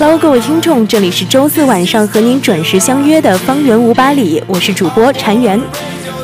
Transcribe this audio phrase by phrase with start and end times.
[0.00, 5.60] Hello，各位听众，这里是周四晚上和您准时相约的《方圆五百里》，我是主播禅园。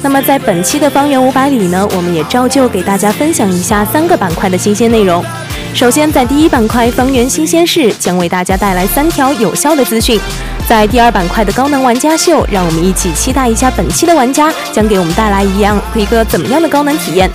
[0.00, 5.24] 那么在本期的《方圆五百里》呢，我们也照旧给大家分享一下三个板块的新鲜内容。
[5.74, 10.20] 首先，在第一板块“方圆新鲜事”将为大家带来三条有效的资讯。
[10.66, 17.30] 在第二板块的高能玩家秀，让我们一起期待一下本期的玩家将给我们带来一样一个怎么样的高能体验。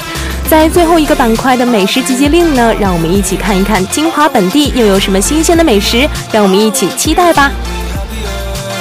[0.49, 7.51] 在最后一个板块的美食集结令呢，让我们一起看一看金华本地又有什么新鲜的美食，让我们一起期待吧。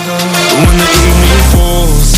[0.09, 2.18] When the evening falls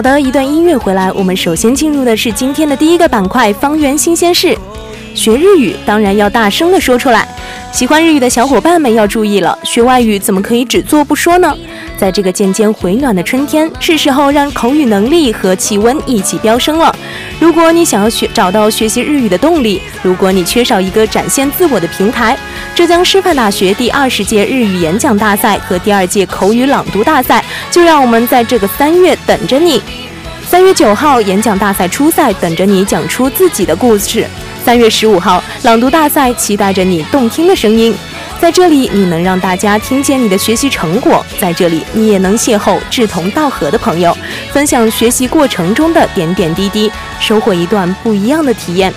[0.00, 4.56] 好的，一段音乐回来，我们首先进入的是今天的第一个板块——方圆新鲜事。
[5.14, 7.28] 学日语当然要大声的说出来，
[7.70, 11.54] 喜欢日语的小伙伴们要注意了，学外语怎么可以只做不说呢？
[12.00, 16.96] 在这个渐渐回暖的春天，是时候让口语能力和气温一起飙升了。
[17.38, 22.34] 如果你想要学找到学习日语的动力，如果你缺少一个展现自我的平台，
[22.74, 29.82] 浙江师范大学第二十届日语演讲大赛和第二届口语朗读大赛，就让我们在这个三月等着你。
[30.48, 34.24] 三月九号，演讲大赛初赛等着你讲出自己的故事；
[34.64, 37.94] 三月十五号，朗读大赛期待着你动听的声音。
[38.40, 44.16] 在这里，你能让大家听见你的学习成果；在这里，你也能邂逅志同道合的朋友，
[44.50, 46.90] 分享学习过程中的点点滴滴，
[47.20, 48.90] 收获一段不一样的体验。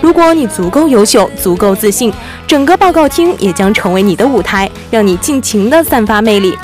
[0.00, 2.10] 如果你足够优秀、足够自信，
[2.46, 6.56] 整个报告厅也将成为你的舞台，让你尽情地散发魅力。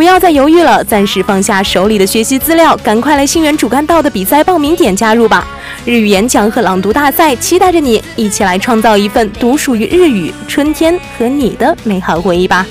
[0.00, 5.46] 不要再犹豫了，暂时放下手里的学习资料，赶快来星源主干道的比赛报名点加入吧！
[5.84, 12.66] 日语演讲和朗读大赛期待着你，一起来创造一份独属于日语春天和你的美好回忆吧！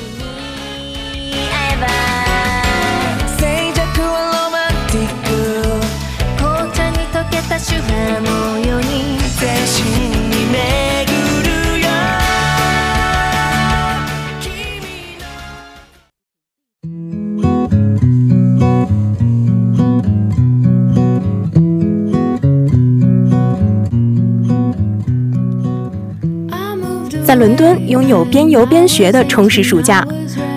[27.29, 30.03] 在伦敦拥有边游边学的充实暑假，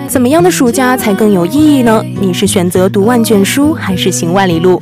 [0.07, 2.03] 怎么样的暑假才更有意义呢？
[2.19, 4.81] 你是选择读万卷书，还是行万里路？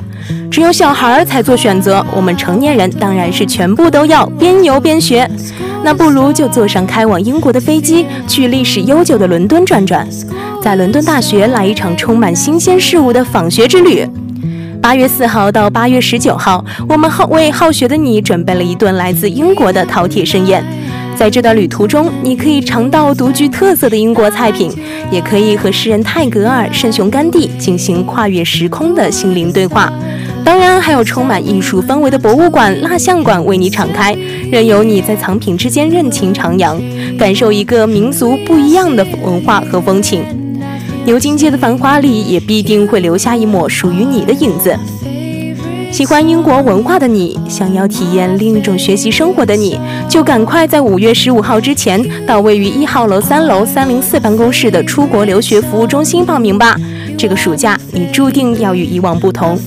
[0.50, 5.30] 只有小孩儿才做选择，我们成年人当然是全部都要边游边学。
[5.84, 10.08] 那不如就坐上开往英国的飞机，去历史悠久的伦敦转转，
[10.62, 14.08] 在伦敦大学来一场充满新鲜事物的访学之旅。
[14.80, 20.64] 八月四号到八月十九号，我们好为好学的你准备了一顿来自英国的饕餮盛宴。
[21.16, 24.72] 在这段旅途中，你可以尝到独具特色的英国菜品，
[25.10, 29.92] 也可以和诗人泰戈尔、圣雄甘地进行跨越时空的心灵对话。
[30.44, 34.16] 当然，还有充满艺术氛围的博物馆、蜡像馆为你敞开，
[34.50, 36.80] 任由你在藏品之间任情徜徉，
[37.16, 40.24] 感受一个民族不一样的文化和风情。
[41.04, 44.76] 牛津街的繁华里，也必定会留下一抹属于你的影子。
[45.92, 49.78] 喜欢英国文化的你，想要体验另一种学习生活的你，
[50.08, 56.74] 就赶快在五月十五号之前到位于一号楼三楼三零四办公室的出国留学服务中心报名吧。
[57.18, 59.58] 这个暑假，你注定要与以往不同。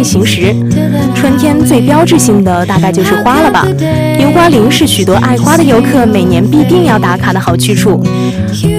[0.00, 0.56] 进行时。
[1.14, 3.66] 春天最标志性的大概就是花了吧。
[4.18, 8.02] 樱花林是许多爱花的游客每年必定要打卡的好去处。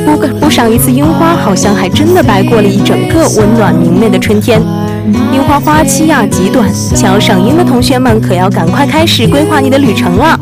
[0.03, 4.59] 不不赏一次樱花，好像还真的白过了一整个温暖明媚的春天。
[5.31, 10.39] 樱花花期呀极短，想要赏樱的同学们可要赶快开始规划你的旅程了。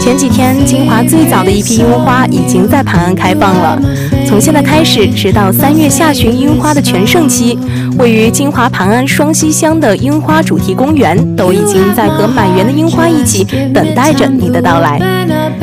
[0.00, 3.78] 前几天，金华最早的一批樱花已经在盘岸开放了。
[4.26, 7.58] 从现在开始，直到三月下旬樱花的全盛期，
[7.98, 15.00] 位于金华盘安双溪乡的樱花主题公园都已经在和满园的樱花一起等待着你的到来。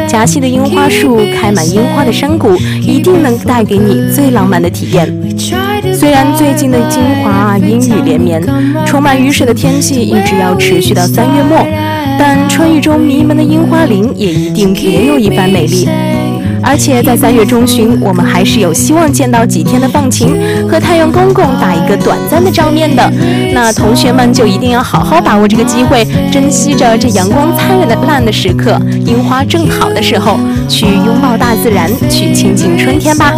[0.05, 5.07] 夹溪的樱花树，开满樱花的山谷，一定能带给你最浪漫的体验。
[5.93, 8.43] 虽然最近的金华阴雨连绵，
[8.85, 11.65] 充满雨水的天气一直要持续到三月末。
[12.17, 15.87] 但春雨中迷蒙的樱花林也一定别有一番美丽，
[16.65, 20.35] 而且在三月中旬，我们还是有希望见到几天的放晴
[20.67, 23.07] 和太阳公公打一个短暂的照面的。
[23.53, 33.31] 那同学们就一定要好好把握这个机会，珍惜着这阳光灿烂的烂的时刻，樱花正好的时候，去拥抱大自然，去亲近春天吧。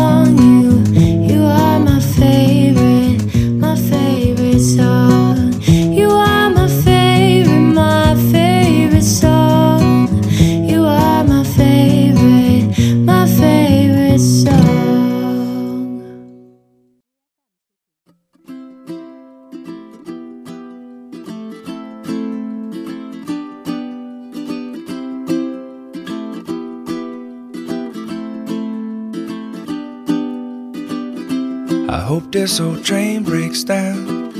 [32.48, 34.32] This old train breaks down.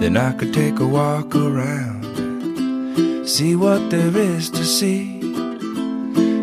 [0.00, 3.28] Then I could take a walk around.
[3.28, 5.20] See what there is to see.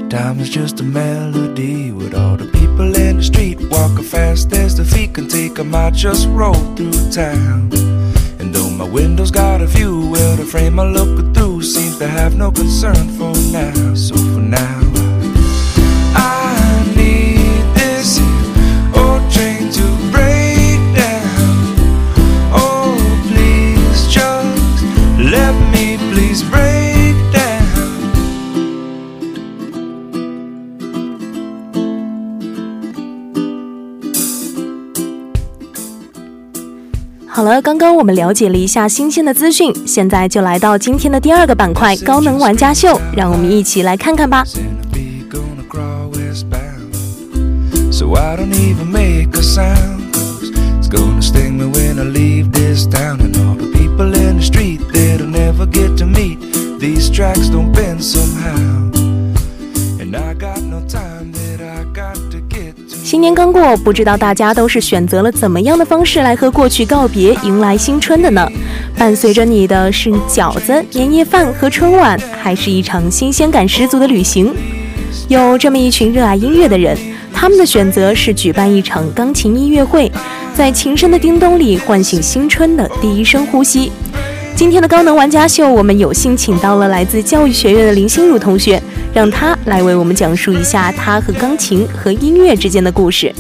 [0.10, 4.78] Time is just a melody with all the people in the street walking fast as
[4.78, 5.74] the feet can take 'em.
[5.74, 7.72] I just roll through town.
[8.38, 12.08] And though my window's got a view, well, the frame I look through seems to
[12.08, 13.96] have no concern for now.
[13.96, 14.83] So for now,
[25.24, 27.64] let me please break down.
[37.28, 44.44] 好了，刚刚我们了解了一下新鲜的资讯，现在就来到今天的第二个板块——高能玩家秀，让我们一起来看看吧。
[47.92, 50.12] So I don't even make a sound.
[50.12, 53.22] Cause it's gonna sting me when I leave this town.
[53.22, 53.73] And all the
[63.04, 68.46] 新年刚过，不知道大家都是选择了怎么样的方式来和过去告别，迎来新春的呢？
[68.98, 74.54] 伴随着你的是饺子、年夜饭和春晚，还是一场新鲜感十足的旅行？
[75.28, 76.98] 有这么一群热爱音乐的人，
[77.32, 80.12] 他们的选择是举办一场钢琴音乐会，
[80.56, 83.92] 在琴声的叮咚里唤醒新春的第一声呼吸。
[84.64, 88.82] 今天的高能玩家秀，我们有幸请到了来自教育学院的林心如同学，
[89.14, 93.36] 让她来为我们讲述一下她和钢琴和音乐之间的故事。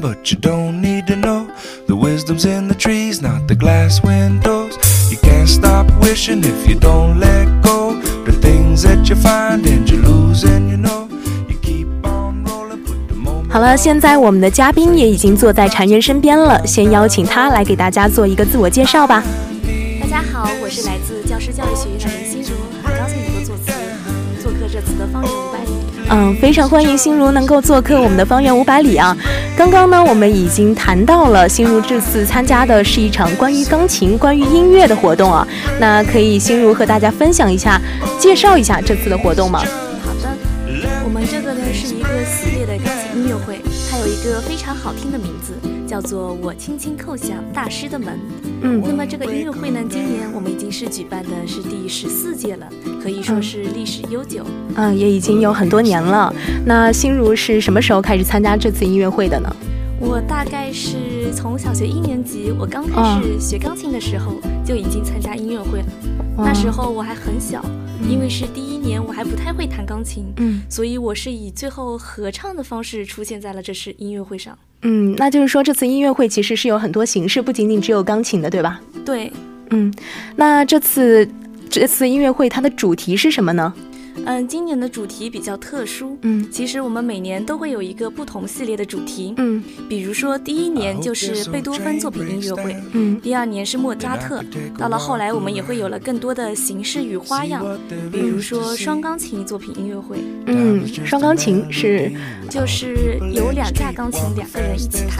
[0.00, 1.46] But you don't need to know.
[1.92, 4.78] The wisdom's in the trees, not the glass windows.
[5.10, 8.00] You can't stop wishing if you don't let go.
[8.24, 11.06] The things that you find and you lose, and you know.
[11.50, 13.52] You keep on rolling, put the moment.
[13.52, 19.22] 好了，现在我们的嘉宾也已经坐在禅人身边了，先邀请他来给大家做一个自我介绍吧。
[20.00, 23.70] 大家好，我是来自教师教育学院的林心如，很高兴能够做次
[24.42, 25.41] 做客这次的方圆五百里。
[26.14, 29.16] 嗯，非常欢迎心如能够做客我们的方圆五百里啊。
[29.56, 35.46] 刚刚呢，我们已经谈到了心如这次参加的是一场关于钢琴、关于音乐的活动啊。
[35.80, 37.80] 那可以心如和大家分享一下，
[38.18, 39.62] 介绍一下这次的活动吗？
[41.30, 43.60] 这个呢是一个系列的钢琴音乐会，
[43.90, 45.52] 它有一个非常好听的名字，
[45.86, 48.18] 叫做“我轻轻叩响大师的门”。
[48.62, 52.68] 嗯那么这个音乐会呢，今年我们已经是举办的是第十四届了，
[53.02, 54.44] 可以说是历史悠久。
[54.74, 56.32] 嗯，也已经有很多年了。
[56.66, 59.54] 那心如是什么时候开始参加这次音乐会的呢？
[59.98, 65.86] 我大概是从小学一年级，我刚开始学钢琴的时候就已经参加音乐会了。
[66.36, 67.64] 那时候我还很小，
[68.08, 74.56] 因为是第一年，我还不太会弹钢琴，嗯所以我是以最后合唱的方式出现在了这次音乐会上。
[74.82, 78.80] 嗯，那就是说这次音乐会其实是有很多形式，不仅仅只有钢琴的，对吧？
[79.04, 79.32] 对，
[79.70, 79.92] 嗯，
[80.36, 81.28] 那这次
[81.70, 83.72] 这次音乐会它的主题是什么呢？
[84.24, 86.18] 嗯，今年的主题比较特殊。
[86.22, 86.46] 嗯。
[86.50, 89.62] 其实我们每年都会有一个不同系列的主题，嗯。
[89.88, 94.42] 比如说第一年就是贝多芬作品音乐会，嗯第二年是莫扎特，
[94.78, 97.64] 到了后来我们也会有了更多的形式与花样，
[98.10, 102.10] 比如说双钢琴作品音乐会，嗯，双钢琴是
[102.48, 105.11] 就是有两架钢琴两个人一起弹，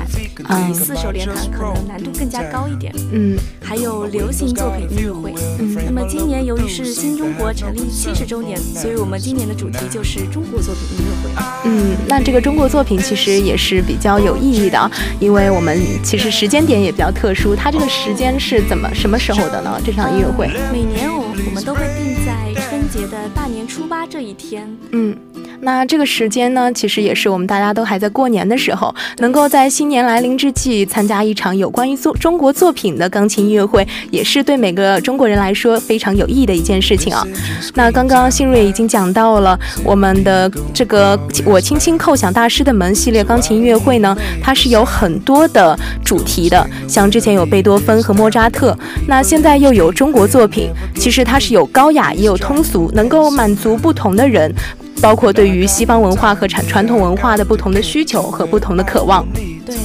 [0.44, 2.94] 啊比四手联弹可能难度更加高一点。
[3.12, 5.32] 嗯还有流行作品音乐会。
[5.58, 11.30] 嗯那么今年由于是新中国成立七十周年，所以我们今年的主题就是中国作品音乐会。
[11.64, 14.90] 嗯，那这个中国作品其实也是比较有意义的啊，
[15.20, 19.80] 因为我们其实时间点也比较特殊，它这个时间是怎么什么时候的呢？
[19.84, 20.48] 这场音乐会？
[20.72, 24.68] 每年我我们都会定在春节的大年初八这一天。
[24.90, 25.16] 嗯，
[25.64, 37.24] 那这个时间呢，其实也是我们大家都还在过年的时候，能够在新年来临之际参加一场有关于作中国作品的钢琴音乐会，也是对每个中国人来说非常有意义的一件事情啊。
[37.74, 41.16] 那刚刚新锐已经讲到了我们的这个
[41.46, 48.76] “我轻轻叩响大师的门”系列钢琴音乐会呢，它是有很多的主题的，像之前有贝多芬和莫扎特，
[49.06, 54.52] 那现在又有中国作品，其实它是有高雅也有通俗，能够满足不同的人。
[55.00, 59.26] 包括对于西方文化和传传统文化的不同的需求和不同的渴望。
[59.64, 59.76] 对，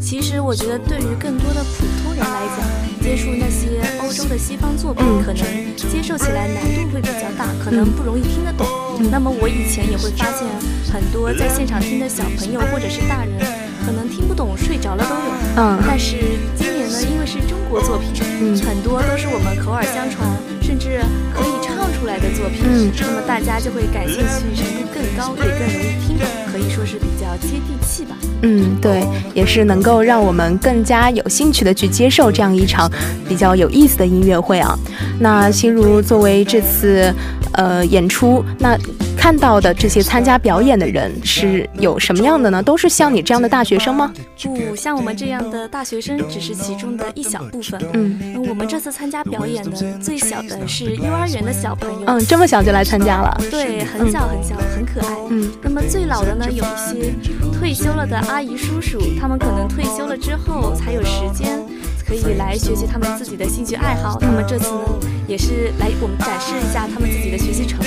[0.00, 2.64] 其实我觉得对于更多的普通人来讲，
[3.02, 5.42] 接触那些欧洲的西方作品，嗯可能
[5.76, 8.66] 接受起来难度会比较大，可能不容易听得懂。
[9.10, 10.46] 那么我以前也会发现，
[10.92, 13.38] 很多在现场听的小朋友或者是大人，
[13.84, 15.62] 可能听不懂睡着了都有。
[15.62, 16.16] 嗯但是
[16.56, 18.10] 今年呢，因为是中国作品，
[18.40, 20.26] 嗯很多都是我们口耳相传，
[20.62, 21.00] 甚至
[21.34, 21.55] 可以唱
[21.96, 22.62] 出来的作品。
[22.64, 28.14] 嗯那么大家就会感兴趣程度更高，也更容易听懂，可以说是比较接地气吧。
[28.42, 29.02] 嗯，对，
[29.34, 32.90] 也是能够让我们更加有兴趣的去接受这样一场
[33.26, 34.78] 比较有意思的音乐会啊。
[35.18, 37.12] 那心如作为这次
[37.56, 38.78] 呃演出，那
[39.16, 42.62] 看到的这些参加表演的人是有什么样的呢？
[42.62, 44.12] 都是像你这样的大学生吗？
[44.42, 47.80] 不像我们这样的大学生，只是其中的一小部分。
[47.94, 53.36] 嗯嗯，我们这次参加表演的最小的是幼儿园的小朋友，嗯，这么小就来参加了。
[53.50, 55.16] 对，很小很小，很可爱。
[55.30, 57.12] 嗯那么最老的呢，有一些
[57.58, 61.58] 退休了的阿姨叔叔，他们可能退休了之后才有时间。
[62.06, 64.16] 可以来学习他们自己的兴趣爱好。
[64.20, 64.80] 那么这次呢，
[65.26, 67.86] 也是来我们展示一下他们自己的学习成果。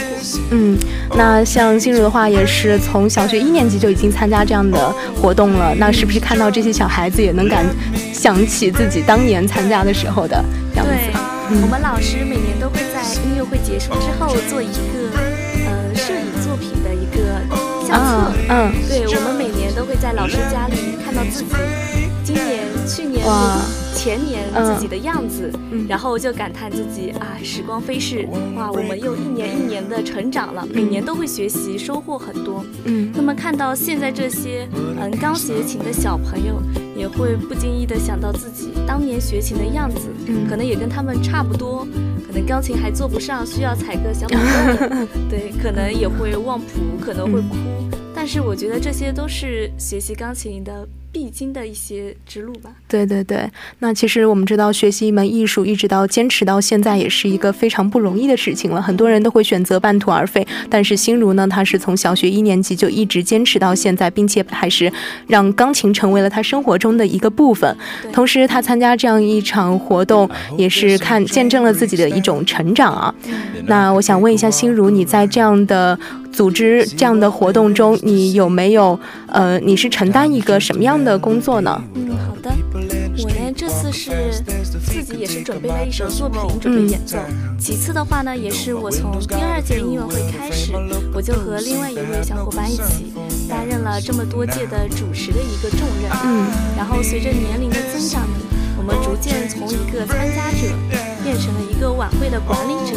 [0.51, 0.77] 嗯，
[1.15, 5.73] 那像心如的话，也是从小学一年级就已经参加这样的活动了。
[5.75, 7.65] 那是不是看到这些小孩子也能感
[8.13, 10.43] 想起自己当年参加的时候的
[10.75, 10.91] 样子？
[10.91, 15.17] 对，我们老师每年都会在音乐会结束之后做一个
[15.65, 17.39] 呃摄影作品的一个
[17.87, 18.03] 相册。
[18.03, 21.47] 啊嗯对，我们每年都会在老师家里看到自己
[22.23, 23.61] 今年、去年哇、
[23.99, 25.51] 前年嗯自己的样子，
[25.89, 28.25] 然后就感叹自己啊，时光飞逝，
[28.55, 32.63] 哇，我们又一年一年的成长了，每年都会学习，收获很多。
[32.85, 36.61] 嗯那么看到现在这些嗯刚学琴的小朋友，
[36.95, 41.85] 也会不经意的想到自己当年学琴的样子，嗯可能也跟他们差不多，
[42.25, 46.65] 可能钢琴还做不上，需要踩个小 板凳，对，可能也会忘谱，
[47.01, 47.57] 可能会哭。
[48.15, 52.69] 但是我觉得这些都是学习钢琴的必经的一些之路吧。
[52.87, 53.49] 对对对，
[53.79, 58.81] 那其实我们知道，学习一门艺术，一直到坚持到现在，也是一个非常不容易的事情了。
[58.81, 64.91] 很多人都会选择半途而废，但是心如呢，他是从小学一年级就一直坚持到现在，并且还是
[65.27, 67.75] 让钢琴成为了他生活中的一个部分。
[68.11, 73.13] 同时，他参加这样一场活动，也是看见证了自己的一种成长啊。
[73.65, 75.97] 那我想问一下，心如，你在这样的
[76.39, 81.83] 组织这样的活动中，你有没有呃，你是承担一个什么样的工作呢？
[81.95, 82.49] 嗯，好的。
[83.21, 84.09] 我呢，这次是
[84.81, 87.17] 自己也是准备了一首作品准备演奏。
[87.59, 90.71] 其次的话呢，也是我从第二届音乐会开始，
[91.13, 93.11] 我就和另外一位小伙伴一起
[93.49, 96.09] 担任了这么多届的主持的一个重任。
[96.23, 98.39] 嗯，然后随着年龄的增长呢，
[98.77, 100.73] 我们逐渐从一个参加者
[101.21, 102.95] 变成了一个晚会的管理者。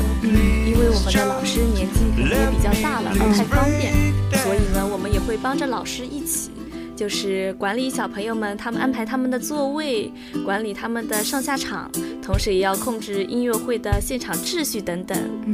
[0.83, 3.95] 为我们的老师年纪可能也比较大了，不太方便，
[4.43, 6.51] 所以呢，我们也会帮着老师一起。
[6.97, 10.13] 就是管理小朋友们，他们安排他们的座位，
[10.45, 15.17] 管理他们的上下场，同时也要控制音乐会的现场秩序等等。
[15.47, 15.53] 嗯，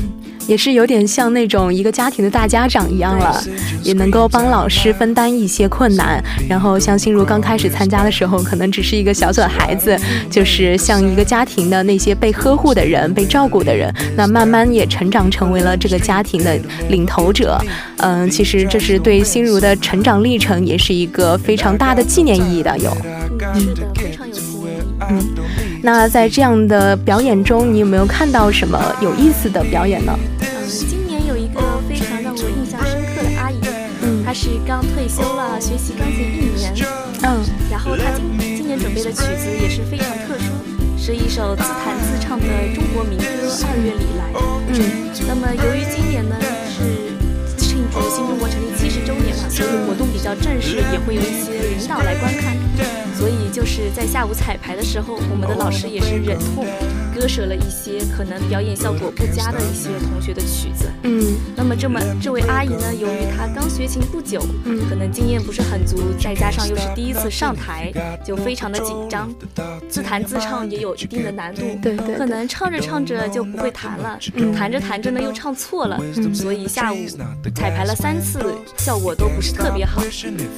[0.48, 3.40] 也是有点像那种一个家庭的大家长一样了，
[3.84, 6.20] 也能够帮老师分担一些困难。
[6.48, 9.96] 然后像心如刚开始参加的时候，可能只是一个小小的孩子，
[10.28, 13.94] 就是像一个家庭的那些被呵护的人、被照顾的人。
[14.16, 17.56] 那慢慢也成长成为了这个家庭的领头者。
[17.98, 21.28] 嗯，其实这是对心如的成长历程，也是一个。
[21.36, 22.90] 非常大的纪念意义的有，
[23.54, 25.08] 嗯，是的，非常有纪念意义。
[25.10, 25.34] 嗯，
[25.90, 30.12] 那在这样的表演中，你有没有看到什么有意思的表演呢？
[30.40, 33.58] 嗯，今年有一个非常让我印象深刻的阿姨，
[34.02, 36.74] 嗯，她是刚退休了，学习钢琴一年，
[37.22, 37.40] 嗯，
[37.70, 40.52] 然后她今今年准备的曲子也是非常特殊，
[40.98, 43.24] 是一首自弹自唱的中国民歌
[43.64, 44.28] 《二月里来》。
[44.68, 46.36] 嗯，那么由于今年呢
[46.68, 47.16] 是。
[47.56, 52.56] 庆祝新中国成立七十周年嘛，所以活动比较正式，也会有一些领导来观看。
[53.18, 56.64] 所以就是在下午彩排的时候，我们的老师也是忍痛
[57.12, 60.88] 割舍了一些可能表演效果不佳的一些同学的曲子。
[61.02, 67.92] 嗯，那么这么这位阿姨呢，由于她刚学琴不久，嗯，可能经验不是很足，再加上又是第一次上台，
[68.24, 69.28] 就非常的紧张，
[69.88, 71.62] 自弹自唱也有一定的难度。
[71.82, 74.16] 对对，可能唱着唱着就不会弹了，
[74.56, 76.00] 弹着弹着呢又唱错了，
[76.32, 76.98] 所以下午
[77.52, 80.00] 彩排了三次，效果都不是特别好。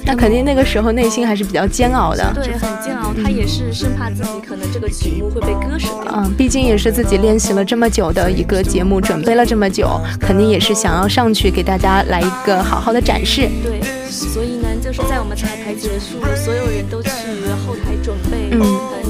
[0.05, 2.31] 那肯定那个时候内心还是比较煎熬的。
[2.35, 2.50] 对。
[2.53, 6.13] 很煎熬，他也是生怕自己可能这个曲目会被割舍掉。
[6.15, 13.49] 嗯，毕竟也是自己练习了这么久的一个节目，准备了这么久，肯定也是想要上去给大家来一个好好的展示。
[13.63, 17.11] 对，所以呢，就是在我们彩排结束，所有人都去
[17.67, 18.63] 后台准备，嗯，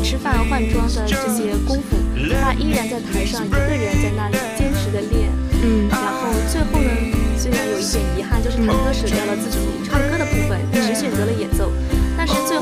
[0.02, 1.96] 吃饭换装的这些功夫，
[2.42, 5.30] 他依然在台上一个人在那里坚持的练。
[5.62, 6.90] 嗯，然后最后呢，
[7.36, 11.70] 虽然有一点遗憾，就是他割舍掉了自己唱歌的部分，只选择了演奏。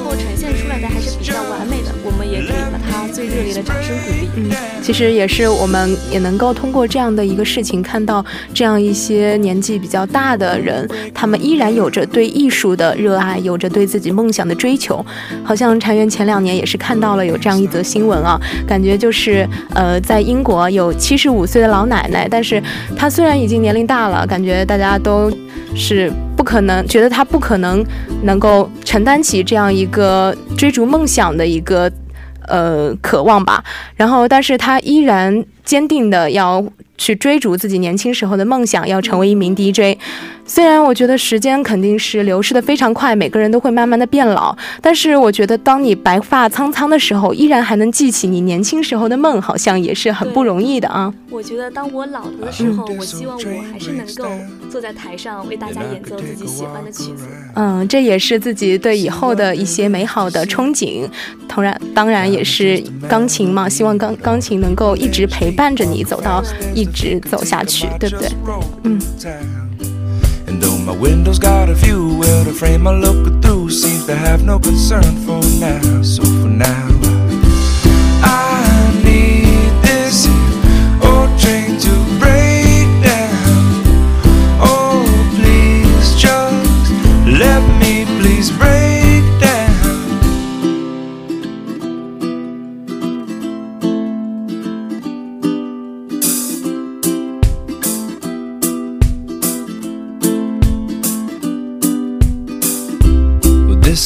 [0.08, 4.28] 后呈现出来的还是比较完美的，我们也给了他最热烈的掌声鼓励。
[4.36, 15.04] 嗯，其实也是我们也能够通过这样的一个事情，看到这样一些年纪比较大的人，他们依然有着对艺术的热爱，有着对自己梦想的追求。
[15.44, 22.62] 好像禅园前两年也是看到了有这样一则新闻啊，感觉就是呃，在英国有七十五岁的老奶奶，但是
[22.96, 25.30] 她虽然已经年龄大了，感觉大家都。
[25.74, 26.10] 是
[26.48, 27.84] 可能觉得他不可能
[28.22, 31.92] 能够承担起这样一个追逐梦想的一个
[32.46, 33.62] 呃渴望吧，
[33.96, 36.64] 然后但是他依然坚定的要
[36.98, 39.98] 去追逐自己年轻时候的梦想，要成为一名 DJ。
[40.44, 51.12] 虽然我觉得时间肯定是流逝的非常快，每个人都会慢慢的变老，但是我觉得当你白发苍苍的时候，依然还能记起你年轻时候的梦，好像也是很不容易的啊。
[51.30, 54.26] 我觉得当我老了的时候，我希望我还是能够
[54.70, 57.26] 坐在台上为大家演奏自己喜欢的曲子。
[57.54, 61.06] 嗯，这也是自己对以后的一些美好的憧憬。
[61.46, 66.42] 当然，当然也是钢琴嘛，希望钢钢琴能够一直陪伴着你走到
[66.74, 68.29] 一直走下去，对不对？
[68.83, 68.99] 嗯。
[70.45, 74.43] And though my window's got a view, well, the frame I look through seems to have
[74.43, 76.01] no concern for now.
[76.03, 76.89] So for now,
[78.21, 80.27] I need this
[81.01, 83.83] old train to break down.
[84.61, 85.03] Oh,
[85.35, 86.91] please just
[87.25, 88.86] let me please break.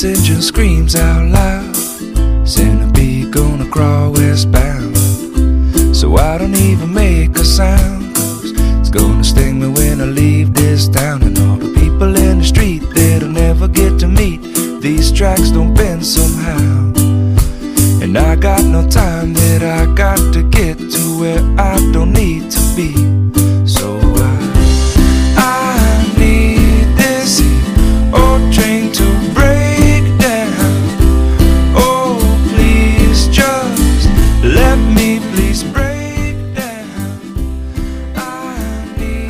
[0.05, 1.77] Engine screams out loud
[2.47, 4.97] Centipede gonna crawl westbound
[5.95, 10.55] So I don't even make a sound Cause it's gonna sting me when I leave
[10.55, 14.41] this town And all the people in the street, that I'll never get to meet.
[14.81, 16.93] These tracks don't bend somehow.
[18.03, 22.51] And I got no time that I got to get to where I don't need
[22.51, 23.22] to be.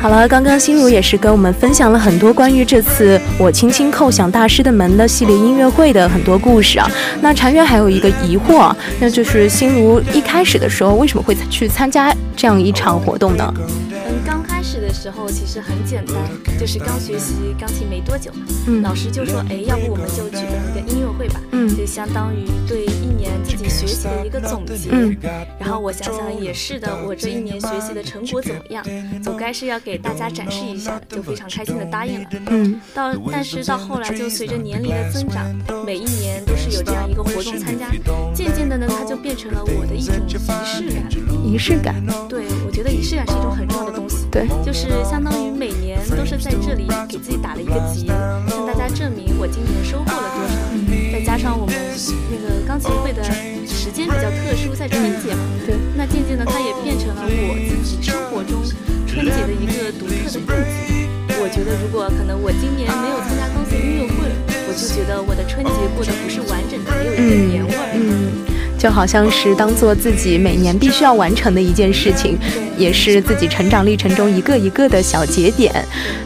[0.03, 6.91] 好了，刚刚心如也是跟我们分享了很多关于这次我轻轻叩响大师的门的系列音乐会的很多故事啊。
[7.21, 13.53] 那禅月还有一个疑惑啊，那就是心如一开始的时候为什么会去参加这样一场活动呢？
[13.57, 16.15] 嗯，刚开始的时候其实很简单，
[16.59, 24.89] 就是刚学习钢琴没多久嘛，嗯老师就说，哎，要不我们就举办一个音乐会吧，嗯就相当于对一年自己学习的一个总结。
[24.91, 25.17] 嗯
[25.59, 28.83] 然后我想想也是的，我这一年学习的成果怎么样，
[29.23, 32.27] 总该是要给大家展示一下的，就非常开心的答应了。
[32.47, 35.45] 嗯到但是到后来就随着年龄的增长，
[35.85, 37.89] 每一年都是有这样一个活动参加，
[38.33, 41.09] 渐渐的呢，它就变成了我的一种仪式感。
[41.43, 44.25] 仪式感，对，我觉得仪式感是一种很重要的东西。
[44.31, 48.07] 对，就是相当于每年都是在这里给自己打了一个结，
[48.49, 50.55] 向大家证明我今年收获了多少。
[51.11, 51.72] 再加上我们
[52.31, 53.23] 那个钢琴会的
[53.67, 58.63] 时间比较特殊，在春节嘛，对，那渐渐的它也变成了我自己生活中
[59.05, 60.45] 春节的一个独特的印
[60.87, 61.07] 记。
[61.37, 64.31] 我觉得如果可能我今年没有参加钢琴音乐会，
[64.67, 67.93] 我就觉得我的春节过得不是完整的，没有一个年味儿。
[67.93, 68.41] 嗯，
[68.83, 72.37] 就好像是当做自己每年必须要完成的一件事情，
[72.77, 75.73] 也是自己成长历程中一个一个的小节点。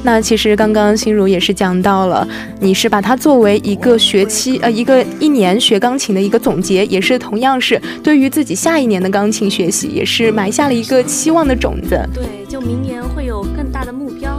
[0.02, 2.28] 那其实刚刚心如也是讲到了，
[2.60, 12.04] 你是把它作为一个学期呃一个一年学钢琴的一个总结，也是同样是对于自己下一年的钢琴学习，也是埋下了一个期望的种子。
[12.12, 13.67] 对，就明年会有更。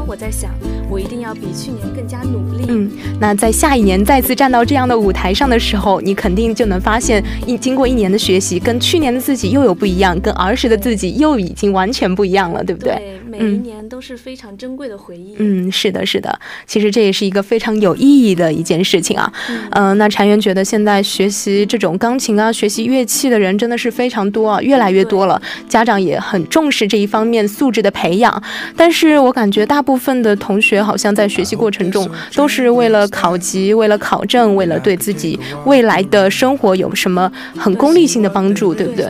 [0.08, 0.50] 我在想，
[0.88, 2.64] 我一定要比去年更加努力。
[2.68, 2.90] 嗯，
[3.20, 12.94] 那在下一年再次站到这样的舞台上的时候，你肯定就能发现，一经过一年的学习，跟去年的自己又有不一样，跟儿时的自己又已经完全不一样了，对不对？
[12.94, 15.36] 对，每一年都是非常珍贵的回忆。
[15.38, 19.32] 嗯，是的，是的，其实这也是一个非常有意义的一件事情啊。
[19.70, 25.40] 嗯、那禅园觉得现在学习这种钢琴啊、学习乐器的人真的是非常多啊，越来越多了。
[25.68, 28.42] 家长也很重视这一方面素质的培养，
[28.76, 39.06] 但是我感觉大部分的同学好像在学习过程中都是为了考级、为了考证、为了对自己未来的生活有什么很功利性的帮助，对不对？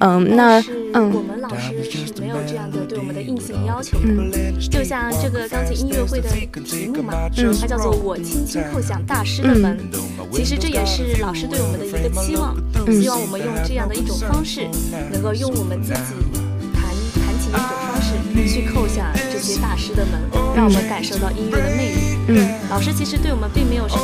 [0.00, 0.60] 嗯，那
[0.92, 2.78] 嗯我们老师是没有这样的
[3.66, 4.06] 要求的。
[4.70, 6.30] 就像这个钢琴音乐会的
[6.64, 9.78] 题目嘛，嗯它叫做“我轻轻叩响大师的门”。
[10.32, 14.68] 其实这也是老师对我们的一个期望，嗯希望我们用这样的一种方式，
[15.12, 16.00] 能够用我们自己
[16.74, 16.82] 弹
[17.14, 18.08] 弹琴的一种方式
[18.48, 20.20] 去叩响这些大师的门，
[20.54, 22.16] 让我们感受到音乐的魅力。
[22.28, 24.02] 嗯老师其实对我们并没有什么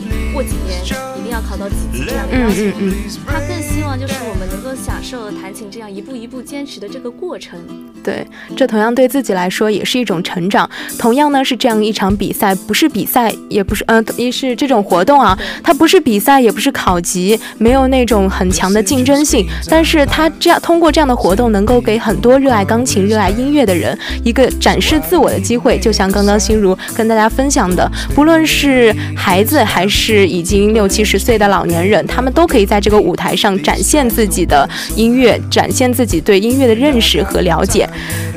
[0.00, 0.84] 你过几年
[1.32, 2.94] 要考到几级这样的要求，嗯嗯嗯，
[3.26, 7.58] 他更希望就是我们能够享受弹琴这样一步一步坚持的这个过程。
[8.04, 10.68] 对，这同样对自己来说也是一种成长。
[10.98, 19.46] 同样呢，是这样一场比赛，不是比赛，也不是，嗯、呃，也是这种活动啊，它不是比赛，也不是考级，没有那种很强的竞争性。
[19.68, 25.78] 但是它这样通过这样的活动，能够给很多热爱钢琴、热爱音乐的人一个展示自我的机会。
[25.78, 37.88] 就像刚刚心如跟大家分享的，不论是孩子还是已经六七十岁的老年人，他们都可以在这个舞台上展现自己的音乐，展现自己对音乐的认识和了解。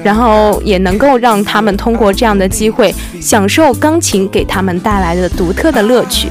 [0.03, 6.29] 然后也能够让他们通过这样的机会，享受钢琴给他们带来的独特的乐趣。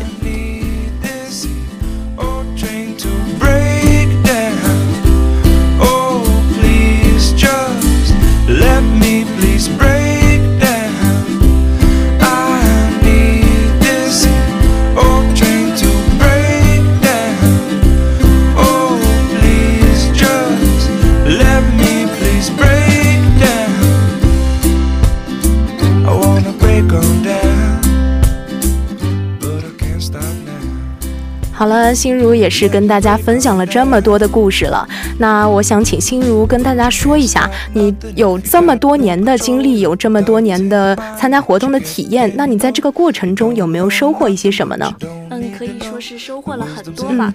[32.04, 34.86] 心如也是跟大家分享了这么多的故事了。
[35.16, 44.94] 那我想请心如跟大家说一下，你有这么多年的经历，有这么多年的参加活动的体验，那你在这个过程中有没有收获一些什么呢？
[45.30, 47.32] 嗯，可以说是收获了很多吧。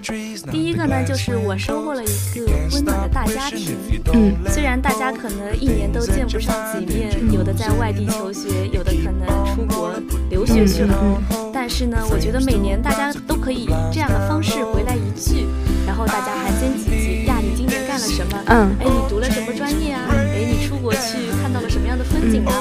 [0.52, 3.76] 第一个呢，就是我收获了一个温暖的大家庭。
[4.12, 9.92] 嗯，虽然大家可能一年都见不上几面，有的在外地求学，有的可能出国
[10.30, 10.94] 留学去了，
[11.52, 15.46] 但是呢，我觉得每年大家都可以以这样的方式回来一聚，
[15.86, 18.38] 然后大家寒暄几句呀，你今年干了什么？
[18.46, 20.06] 嗯哎，你读了什么专业啊？
[20.10, 22.52] 哎，你出国去看到了什么样的风景啊？
[22.52, 22.54] 然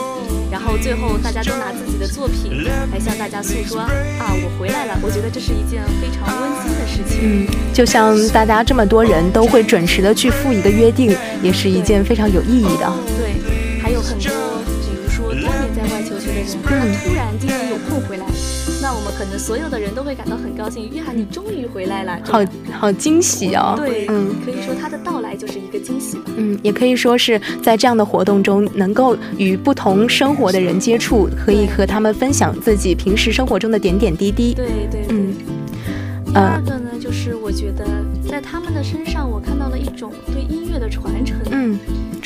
[0.78, 4.98] 最后大家都拿自己的作品来向大家诉说啊，我回来了。
[5.02, 7.20] 我觉得这是一件非常温馨的事情。
[7.22, 12.94] 嗯，就像大家这么多人都会准时的去赴一个约定，也是一件非常有意义的。
[13.18, 14.32] 对，还有很多，
[14.86, 16.70] 比如说多年在外求学的人，他
[17.04, 18.26] 突然今年有空回来。
[19.20, 22.40] 可能所有的人都会感到很高兴，约翰，你终于回来了，好
[22.72, 23.74] 好惊喜哦。
[23.76, 26.32] 对，嗯，可以说他的到来就是一个惊喜吧。
[26.38, 34.54] 嗯，也可以说是在这样的活动中，能够与不同生活的人接触，可以和他们分享自己平时生活中的点点滴滴。
[34.54, 35.36] 对对，嗯。
[36.28, 37.86] 第二个呢，就是我觉得
[38.26, 41.36] 在他们的身上，我看到了一种对音乐的传承。
[41.52, 41.78] 嗯。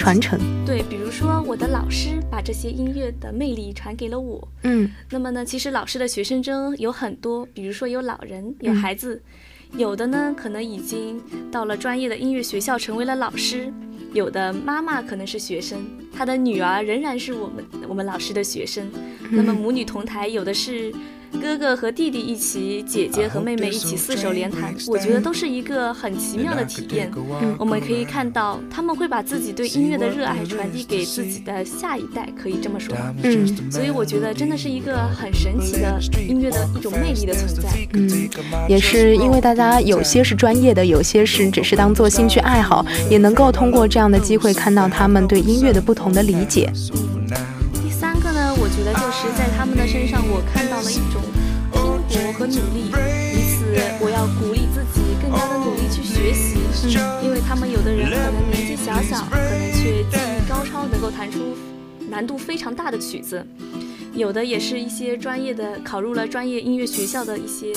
[0.04, 0.38] 传承。
[0.66, 9.24] 对，比如说我的老师把这些音乐的魅力传给了我，嗯，那么呢，其实老师的学生中有很多，比如说有老人，有孩子，
[9.78, 13.72] 有的呢可能已经到了专业的音乐学校成为了老师，
[14.12, 15.80] 有的妈妈可能是学生，
[16.15, 18.89] 她的女儿仍然是我们我们老师的学生，
[19.32, 20.93] 那么母女同台，有的是。
[21.41, 27.12] 哥哥和弟弟一起，姐姐和妹妹一起四手联弹，我觉得都是一个很奇妙的体验。
[27.58, 32.95] 我们可以看到，他们会把自己对音乐的热爱传递给自己的下一代，可以这么说。
[33.23, 37.67] 嗯，所以我觉得真的是一个很神奇的音乐的一种魅力的存在。
[37.93, 38.30] 嗯，
[38.69, 46.70] 也是因为大家有些是专业的，有些是只是当做兴趣爱好，也能够通过这样的机会看到他们对音乐的不同不同的理解。
[47.82, 51.22] 第三个呢，我觉得就是在他们的身上，我看到了一种
[52.10, 52.34] 拼搏。
[52.34, 53.63] 和努力，因此
[54.02, 56.58] 我要鼓励自己更加的努力去学习。
[56.84, 61.39] 嗯，因为他们有的人可能年纪小小，可能却技艺高超，能够弹出
[62.10, 63.38] 难度非常大的曲子；
[64.13, 67.72] 有的也是一些专业的，考入了专业音乐学校的一些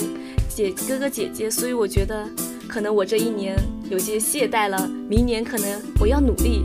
[0.49, 1.49] 姐哥哥姐姐。
[1.49, 2.27] 所以我觉得，
[2.67, 3.57] 可能我这一年
[3.89, 6.63] 有些懈怠了，明年可能我要努力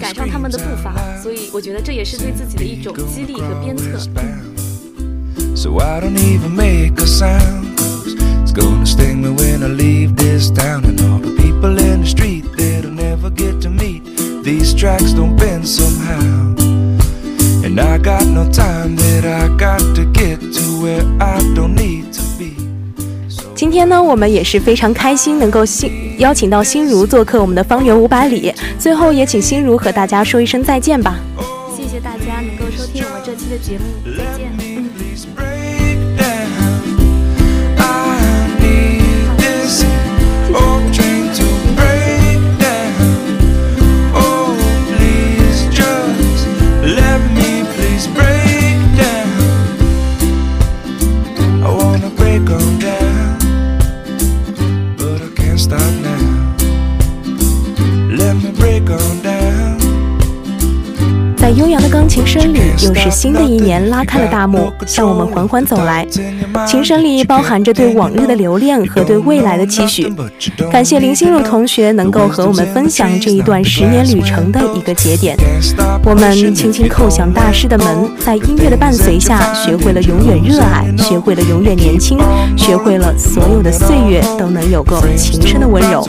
[0.00, 0.94] 赶上他们的步伐。
[1.22, 3.98] 所以我觉得这也是对自己的一种激励和鞭策。
[5.54, 7.76] So I don't even make a sound.
[7.76, 10.84] Cause it's gonna sting me when I leave this town.
[10.84, 14.02] And all the people in the street that'll never get to meet.
[14.42, 16.54] These tracks don't bend somehow.
[17.64, 21.76] And I got no time that I got to get to where I don't need
[21.76, 21.97] to be.
[23.68, 28.50] 今天呢，我们也是非常开心，能够新邀请到心如做客我们的方圆五百里。
[28.78, 31.20] 最后也请心如和大家说一声再见吧。
[31.76, 33.84] 谢谢大家能够收听我们这期的节目，
[61.98, 66.06] 钢琴声里，又是新的一年拉开了大幕，向我们缓缓走来。
[66.64, 70.08] 琴声里包含着对往日的留恋和对未来的期许。
[70.70, 75.36] 感谢林心如同学能够和我们分享这一段十年旅程的一个节点。
[76.04, 82.16] 我们轻轻叩响大师的门，在音乐的伴随下，学会了永远热爱，学会了永远年轻，
[82.56, 86.06] 学会了所有的岁月都能有个情深的温柔。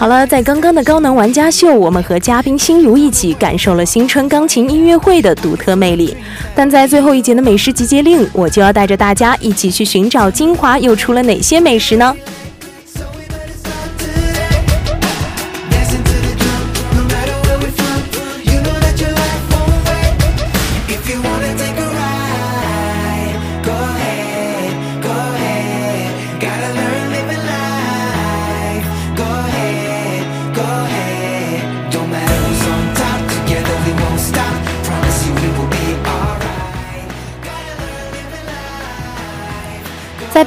[0.00, 6.16] 好了，在刚刚的高能玩家秀，我们和嘉宾心如一起感受了新春钢琴音乐会的独特魅力。
[6.54, 12.16] 但在最后一节的美食集结令，我就要带着大家一起去寻找金华又出了哪些美食呢？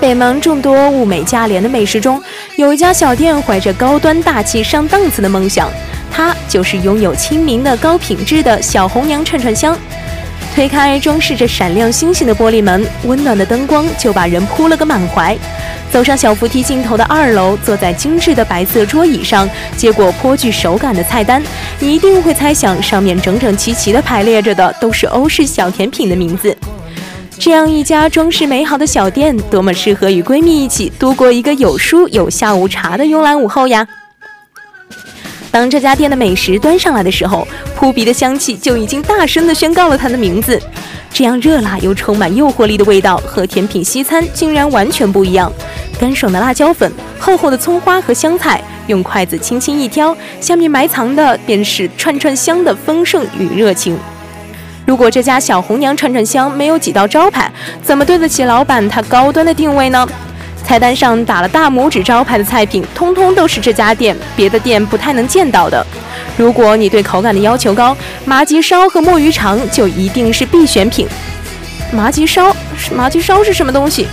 [0.03, 2.21] 北门众多物美价廉的美食中，
[2.57, 5.71] 有一家小店怀着高端大气上档次的梦想，
[6.11, 9.77] 它就是拥有亲民的高品质的小红娘串串香。
[10.53, 15.37] 推开装饰着闪亮星星的玻璃门，温暖的灯光就把人扑了个满怀。
[15.89, 21.41] 走上小扶梯尽头的二楼，坐在精致的白色桌椅上，接过颇具手感的菜单，
[21.79, 26.53] 你一定会猜想上面整整齐齐地排列着的都是欧式小甜品的名字。
[27.39, 33.85] 这样一家装饰美好的小店，多么适合与闺蜜一起度过一个有书有下午茶的慵懒午后呀！
[35.51, 40.59] 当这家店的美食端上来的时候，扑鼻的香气就已经大声地宣告了它的名字。
[41.11, 45.51] 这样热辣又充满诱惑力的味道，和甜品西餐竟然完全不一样。
[45.99, 53.95] 干爽的辣椒粉，厚厚的葱花和香菜，用筷子轻轻一挑，下面埋藏的便是串串香的丰盛与热情。
[54.85, 60.07] 如果这家小红娘串串香没有几道招牌，怎么对得起老板他高端的定位呢？
[60.65, 65.85] 菜单上打了大拇指招牌的菜品，通通都是这家店别的店不太能见到的。
[66.37, 71.07] 如果你对口感的要求高，麻吉烧和墨鱼肠就一定是必选品。
[71.91, 72.55] 麻吉烧，
[72.95, 74.07] 麻吉烧是什么东西？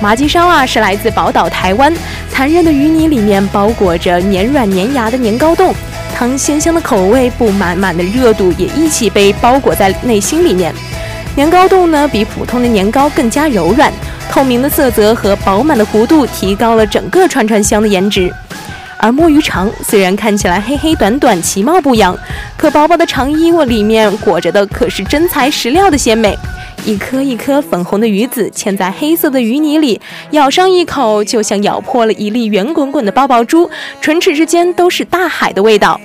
[0.00, 1.92] 麻吉烧啊，是来自宝岛台湾，
[2.30, 5.74] 残忍的鱼泥里面包裹着黏软粘牙的年糕冻，
[6.18, 10.74] 汤鲜香的口味，不满满的热度也一起被包裹在内心里面。
[11.34, 13.92] 年糕冻呢，比普通的年糕更加柔软。
[14.30, 18.32] 透明的色泽和饱满的弧度提高了整个串串香的颜值，
[18.96, 22.16] 而墨鱼肠虽然看起来黑黑短短、其貌不扬，
[22.56, 26.34] 可薄薄的肠衣窝里面裹着的可是真材实料的鲜美。
[26.86, 30.00] 一颗一颗粉红的鱼子嵌在黑色的鱼泥里，
[30.30, 33.68] 咬上一口就像咬破了一粒圆滚滚的爆爆珠，
[34.00, 36.00] 唇齿之间都是大海的味道。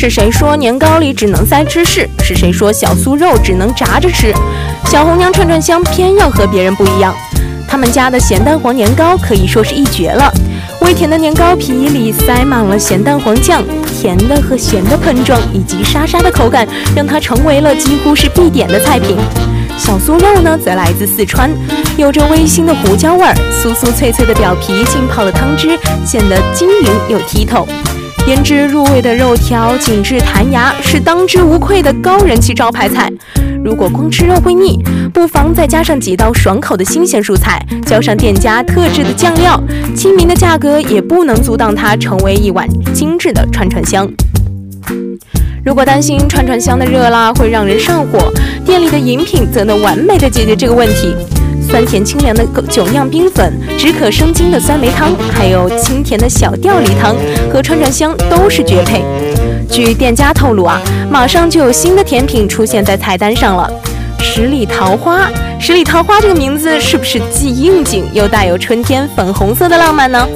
[0.00, 2.08] 是谁说年糕里只能塞芝士？
[2.24, 4.32] 是谁说小酥肉只能炸着吃？
[4.86, 7.14] 小红娘串串香偏要和别人不一样。
[7.68, 10.32] 他们家的咸蛋黄年糕可以说是一绝了。
[10.80, 13.62] 微甜的年糕皮里塞满了咸蛋黄酱，
[13.94, 19.18] 甜的和咸的碰撞以及沙沙的口感，让它成为了几乎是必点的菜品。
[19.76, 21.50] 小酥肉呢，则来自四川，
[21.98, 27.68] 有着微腥的胡椒味儿，酥酥脆脆的表皮浸泡了汤汁，显得晶莹又剔透。
[28.26, 33.10] 腌制入味的肉条紧致弹牙，是当之无愧的高人气招牌菜。
[33.64, 34.78] 如果光吃肉会腻，
[35.12, 39.60] 不妨再加上几道爽口的新鲜蔬菜，浇上店家特制的酱料，
[39.96, 44.08] 亲民的价格也不能阻挡它成为一碗精致的串串香。
[45.64, 48.32] 如果担心串串香的热辣会让人上火，
[48.64, 51.14] 店里的饮品则能完美的解决这个问题。
[51.70, 57.14] 酸甜清凉的酒酿冰粉，止渴生津的酸梅汤，还有清甜的小吊梨汤
[57.48, 59.04] 和串串香都是绝配。
[59.70, 63.70] 据店家透露啊，马上就有新的甜品出现在菜单上了。
[64.18, 65.30] 十里桃花，
[65.60, 70.28] 十里桃花这个名字是不是既应景又带有春天粉红色的浪漫呢？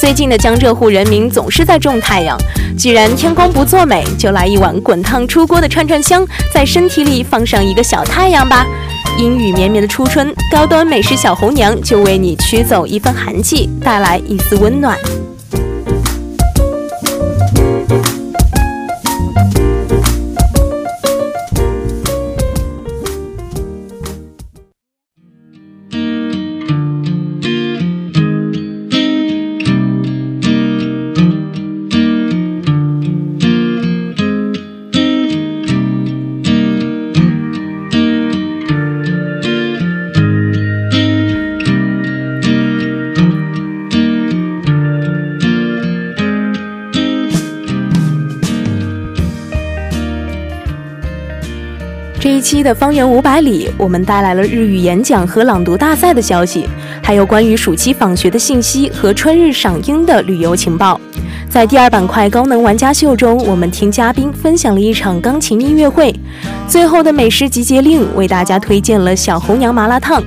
[0.00, 2.34] 最近的江浙沪人民总是在种太阳，
[2.74, 8.66] 既然天公不作美，就来一碗滚烫出锅的串串香，在身体里放上一个小太阳吧。
[9.18, 14.96] 阴雨绵绵的初春，高端美食小红娘就为你驱走一份寒气，带来一丝温暖。
[52.62, 56.66] 的方圆五百里，我们带来了日语演讲和朗读大赛的消息，
[57.02, 61.00] 还有关于暑期访学的信息和春日赏樱的旅游情报。
[61.48, 66.14] 在第二板块高能玩家秀中，我们听嘉宾分享了一场钢琴音乐会。
[66.68, 70.22] 最后的美食集结令为大家推荐了小红娘麻辣烫。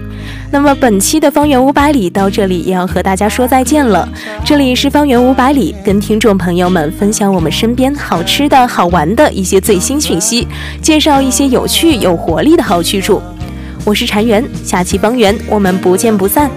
[0.54, 4.08] 那么本期的方圆五百里到这里也要和大家说再见了。
[4.46, 10.48] 这里是方圆五百里，跟听众朋友们分享我们身边好吃的好玩的一些最新讯息，
[10.80, 13.20] 介绍一些有趣有活力的好去处。
[13.84, 16.52] 我是禅园，下期方圆我们不见不散。